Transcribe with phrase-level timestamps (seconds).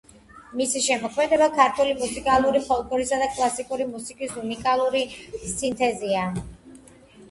[0.61, 5.07] მისი შემოქმედება ქართული მუსიკალური ფოლკლორისა და კლასიკური მუსიკის უნიკალური
[5.57, 6.31] სინთეზია.